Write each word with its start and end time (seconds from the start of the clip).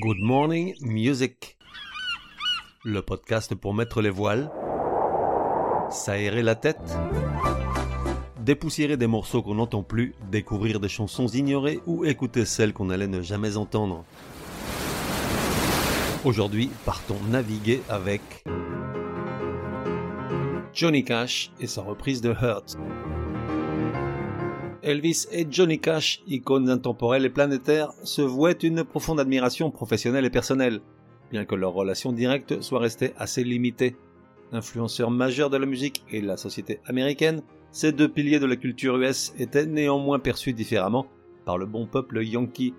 Good 0.00 0.20
Morning 0.20 0.76
Music. 0.80 1.56
Le 2.84 3.02
podcast 3.02 3.56
pour 3.56 3.74
mettre 3.74 4.00
les 4.00 4.10
voiles, 4.10 4.48
s'aérer 5.90 6.42
la 6.42 6.54
tête, 6.54 6.78
dépoussiérer 8.38 8.96
des 8.96 9.08
morceaux 9.08 9.42
qu'on 9.42 9.56
n'entend 9.56 9.82
plus, 9.82 10.14
découvrir 10.30 10.78
des 10.78 10.88
chansons 10.88 11.26
ignorées 11.26 11.80
ou 11.86 12.04
écouter 12.04 12.44
celles 12.44 12.72
qu'on 12.72 12.90
allait 12.90 13.08
ne 13.08 13.22
jamais 13.22 13.56
entendre. 13.56 14.04
Aujourd'hui, 16.24 16.70
partons 16.84 17.18
naviguer 17.28 17.82
avec 17.88 18.22
Johnny 20.72 21.04
Cash 21.04 21.50
et 21.58 21.66
sa 21.66 21.82
reprise 21.82 22.20
de 22.20 22.30
Hurt. 22.30 22.78
Elvis 24.82 25.26
et 25.32 25.46
Johnny 25.50 25.80
Cash, 25.80 26.22
icônes 26.26 26.70
intemporelles 26.70 27.24
et 27.24 27.30
planétaires, 27.30 27.92
se 28.04 28.22
vouaient 28.22 28.52
une 28.52 28.84
profonde 28.84 29.20
admiration 29.20 29.70
professionnelle 29.70 30.24
et 30.24 30.30
personnelle, 30.30 30.80
bien 31.30 31.44
que 31.44 31.54
leur 31.54 31.72
relation 31.72 32.12
directe 32.12 32.60
soit 32.60 32.78
restée 32.78 33.12
assez 33.16 33.42
limitée. 33.42 33.96
Influenceurs 34.52 35.10
majeurs 35.10 35.50
de 35.50 35.56
la 35.56 35.66
musique 35.66 36.04
et 36.10 36.20
de 36.22 36.26
la 36.26 36.36
société 36.36 36.80
américaine, 36.86 37.42
ces 37.70 37.92
deux 37.92 38.08
piliers 38.08 38.38
de 38.38 38.46
la 38.46 38.56
culture 38.56 38.96
US 38.96 39.34
étaient 39.38 39.66
néanmoins 39.66 40.20
perçus 40.20 40.52
différemment 40.52 41.06
par 41.44 41.58
le 41.58 41.66
bon 41.66 41.86
peuple 41.86 42.24
yankee. 42.24 42.74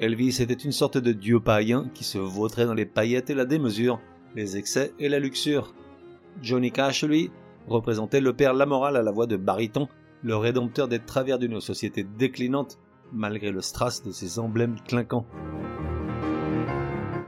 Elvis 0.00 0.38
était 0.40 0.54
une 0.54 0.72
sorte 0.72 0.98
de 0.98 1.12
dieu 1.12 1.38
païen 1.38 1.90
qui 1.94 2.04
se 2.04 2.18
vautrait 2.18 2.66
dans 2.66 2.74
les 2.74 2.86
paillettes 2.86 3.30
et 3.30 3.34
la 3.34 3.44
démesure, 3.44 4.00
les 4.34 4.56
excès 4.56 4.92
et 4.98 5.08
la 5.08 5.20
luxure. 5.20 5.74
Johnny 6.42 6.72
Cash, 6.72 7.04
lui, 7.04 7.30
représentait 7.68 8.20
le 8.20 8.32
père 8.32 8.54
Lamoral 8.54 8.96
à 8.96 9.02
la 9.02 9.10
voix 9.10 9.26
de 9.26 9.36
baryton 9.36 9.88
le 10.22 10.36
rédempteur 10.36 10.88
des 10.88 10.98
travers 10.98 11.38
d'une 11.38 11.60
société 11.60 12.04
déclinante 12.04 12.78
malgré 13.12 13.50
le 13.50 13.60
strass 13.60 14.02
de 14.02 14.10
ses 14.10 14.38
emblèmes 14.38 14.76
clinquants. 14.86 15.26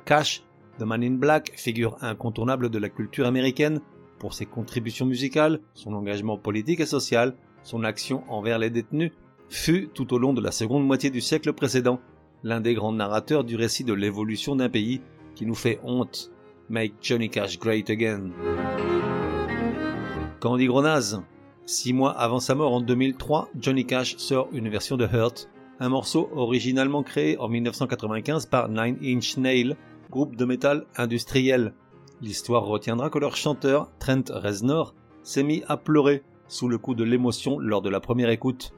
Cash, 0.04 0.42
The 0.78 0.82
Man 0.82 1.02
in 1.02 1.14
Black, 1.14 1.52
figure 1.56 1.96
incontournable 2.00 2.70
de 2.70 2.78
la 2.78 2.88
culture 2.88 3.26
américaine 3.26 3.80
pour 4.18 4.34
ses 4.34 4.46
contributions 4.46 5.06
musicales, 5.06 5.60
son 5.74 5.92
engagement 5.92 6.38
politique 6.38 6.80
et 6.80 6.86
social, 6.86 7.34
son 7.62 7.84
action 7.84 8.24
envers 8.28 8.58
les 8.58 8.70
détenus, 8.70 9.12
fut 9.48 9.88
tout 9.94 10.12
au 10.14 10.18
long 10.18 10.32
de 10.32 10.40
la 10.40 10.50
seconde 10.50 10.86
moitié 10.86 11.10
du 11.10 11.20
siècle 11.20 11.52
précédent 11.52 12.00
l'un 12.42 12.60
des 12.60 12.74
grands 12.74 12.92
narrateurs 12.92 13.44
du 13.44 13.56
récit 13.56 13.84
de 13.84 13.92
l'évolution 13.92 14.56
d'un 14.56 14.68
pays 14.68 15.00
qui 15.34 15.46
nous 15.46 15.54
fait 15.54 15.80
honte. 15.82 16.30
Make 16.68 16.94
Johnny 17.00 17.30
Cash 17.30 17.58
great 17.58 17.90
again. 17.90 18.30
Candy 20.40 20.66
Gronaz, 20.66 21.20
Six 21.68 21.92
mois 21.92 22.12
avant 22.12 22.40
sa 22.40 22.54
mort 22.54 22.72
en 22.72 22.80
2003, 22.80 23.50
Johnny 23.60 23.84
Cash 23.84 24.16
sort 24.16 24.48
une 24.52 24.70
version 24.70 24.96
de 24.96 25.06
Hurt, 25.06 25.50
un 25.80 25.90
morceau 25.90 26.30
originalement 26.34 27.02
créé 27.02 27.36
en 27.36 27.46
1995 27.46 28.46
par 28.46 28.70
Nine 28.70 28.96
Inch 29.04 29.36
Nails, 29.36 29.76
groupe 30.10 30.34
de 30.34 30.46
métal 30.46 30.86
industriel. 30.96 31.74
L'histoire 32.22 32.64
retiendra 32.64 33.10
que 33.10 33.18
leur 33.18 33.36
chanteur, 33.36 33.90
Trent 33.98 34.24
Reznor, 34.30 34.94
s'est 35.22 35.42
mis 35.42 35.62
à 35.68 35.76
pleurer 35.76 36.22
sous 36.46 36.68
le 36.68 36.78
coup 36.78 36.94
de 36.94 37.04
l'émotion 37.04 37.58
lors 37.58 37.82
de 37.82 37.90
la 37.90 38.00
première 38.00 38.30
écoute. 38.30 38.72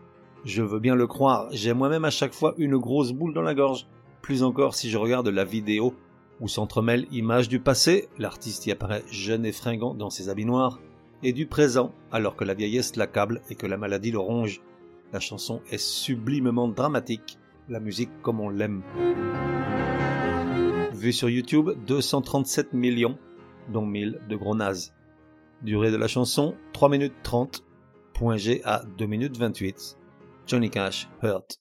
Je 0.45 0.65
veux 0.65 0.81
bien 0.81 0.97
le 0.97 1.07
croire, 1.07 1.47
j'ai 1.53 1.73
moi-même 1.73 2.05
à 2.05 2.11
chaque 2.11 2.35
fois 2.35 2.55
une 2.59 2.77
grosse 2.77 3.13
boule 3.13 3.35
dans 3.35 3.43
la 3.43 3.55
gorge, 3.55 3.87
plus 4.21 4.43
encore 4.43 4.75
si 4.75 4.91
je 4.91 4.99
regarde 4.99 5.29
la 5.29 5.45
vidéo 5.45 5.95
où 6.41 6.49
s'entremêlent 6.49 7.07
images 7.13 7.49
du 7.49 7.61
passé, 7.61 8.09
l'artiste 8.19 8.67
y 8.67 8.73
apparaît 8.73 9.05
jeune 9.13 9.47
et 9.47 9.53
fringant 9.53 9.95
dans 9.95 10.11
ses 10.11 10.29
habits 10.29 10.45
noirs, 10.45 10.81
et 11.23 11.33
du 11.33 11.47
présent 11.47 11.93
alors 12.13 12.37
que 12.37 12.45
la 12.45 12.55
vieillesse 12.55 12.97
l'accable 12.97 13.43
et 13.51 13.55
que 13.55 13.67
la 13.67 13.77
maladie 13.77 14.11
le 14.11 14.19
ronge. 14.19 14.61
La 15.13 15.21
chanson 15.21 15.61
est 15.71 15.79
sublimement 15.79 16.69
dramatique, 16.69 17.39
la 17.69 17.81
musique 17.81 18.11
comme 18.23 18.41
on 18.41 18.49
l'aime. 18.49 18.83
Vu 20.93 21.13
sur 21.13 21.29
YouTube, 21.29 21.71
237 21.87 22.73
millions, 22.73 23.19
dont 23.73 23.87
1000 23.87 24.21
de 24.29 24.37
gros 24.37 24.55
nazes. 24.55 24.93
Durée 25.63 25.91
de 25.91 25.97
la 25.97 26.09
chanson, 26.09 26.55
3 26.73 26.89
minutes 26.89 27.15
30, 27.23 27.65
point 28.15 28.37
G 28.37 28.61
à 28.65 28.83
2 28.99 29.07
minutes 29.07 29.37
28. 29.37 29.97
Johnny 30.47 30.71
Cash, 30.71 31.09
Hurt. 31.23 31.61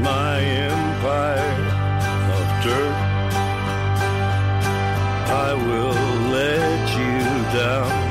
My 0.00 0.40
empire 0.40 1.56
of 2.36 2.46
dirt, 2.64 2.96
I 5.28 5.54
will 5.54 6.30
let 6.30 6.88
you 6.98 7.58
down. 7.58 8.05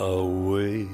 A 0.00 0.22
way. 0.22 0.86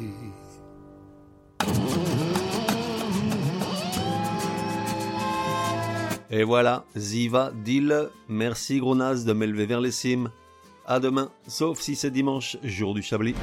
Et 6.31 6.45
voilà, 6.45 6.85
Ziva 6.97 7.51
Deal. 7.65 8.09
Merci 8.29 8.79
gros 8.79 8.95
naze 8.95 9.25
de 9.25 9.33
m'élever 9.33 9.67
vers 9.67 9.81
les 9.81 9.91
cimes. 9.91 10.31
À 10.87 11.01
demain, 11.01 11.31
sauf 11.47 11.81
si 11.81 11.97
c'est 11.97 12.11
dimanche, 12.11 12.57
jour 12.63 12.95
du 12.95 13.03
Chablis. 13.03 13.35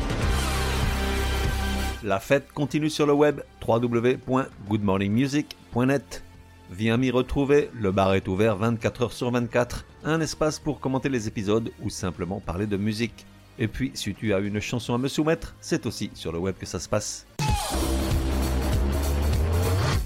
La 2.03 2.19
fête 2.19 2.51
continue 2.53 2.89
sur 2.89 3.05
le 3.05 3.13
web 3.13 3.41
www.goodmorningmusic.net. 3.65 6.23
Viens 6.69 6.97
m'y 6.97 7.11
retrouver, 7.11 7.69
le 7.73 7.91
bar 7.91 8.13
est 8.13 8.27
ouvert 8.27 8.57
24 8.57 9.01
heures 9.01 9.13
sur 9.13 9.31
24, 9.31 9.85
un 10.03 10.19
espace 10.21 10.59
pour 10.59 10.79
commenter 10.79 11.09
les 11.09 11.27
épisodes 11.27 11.71
ou 11.81 11.89
simplement 11.89 12.39
parler 12.41 12.67
de 12.67 12.77
musique. 12.77 13.25
Et 13.59 13.67
puis, 13.67 13.91
si 13.93 14.13
tu 14.13 14.33
as 14.33 14.39
une 14.39 14.59
chanson 14.59 14.93
à 14.93 14.97
me 14.97 15.07
soumettre, 15.07 15.55
c'est 15.59 15.85
aussi 15.85 16.11
sur 16.13 16.31
le 16.31 16.39
web 16.39 16.55
que 16.59 16.65
ça 16.65 16.79
se 16.79 16.87
passe. 16.87 17.25